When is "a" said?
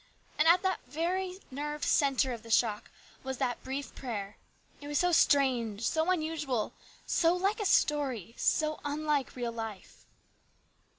7.59-7.65